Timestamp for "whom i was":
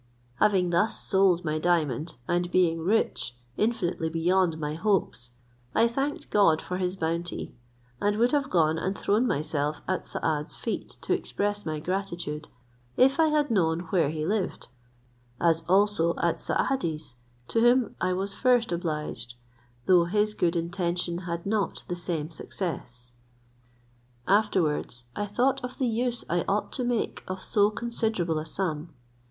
17.61-18.33